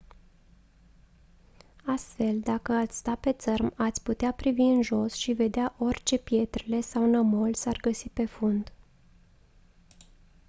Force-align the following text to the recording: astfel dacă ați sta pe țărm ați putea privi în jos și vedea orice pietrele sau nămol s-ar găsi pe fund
astfel 1.85 2.39
dacă 2.39 2.71
ați 2.71 2.97
sta 2.97 3.15
pe 3.15 3.33
țărm 3.33 3.73
ați 3.75 4.03
putea 4.03 4.31
privi 4.31 4.61
în 4.61 4.81
jos 4.81 5.13
și 5.13 5.31
vedea 5.33 5.75
orice 5.77 6.17
pietrele 6.17 6.81
sau 6.81 7.05
nămol 7.09 7.53
s-ar 7.53 7.77
găsi 7.81 8.09
pe 8.09 8.25
fund 8.25 8.71